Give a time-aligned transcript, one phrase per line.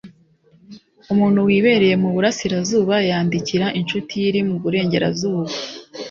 [1.13, 5.51] umuntu wibereye mu burasirazuba yandikira inshuti ye iri mu burengerazuba